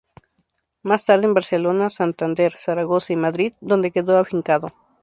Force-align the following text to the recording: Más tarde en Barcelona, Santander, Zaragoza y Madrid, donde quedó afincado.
Más 0.81 1.05
tarde 1.05 1.25
en 1.25 1.35
Barcelona, 1.35 1.91
Santander, 1.91 2.53
Zaragoza 2.53 3.13
y 3.13 3.17
Madrid, 3.17 3.53
donde 3.61 3.91
quedó 3.91 4.17
afincado. 4.17 4.73